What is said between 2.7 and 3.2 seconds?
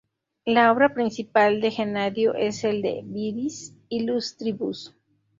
"De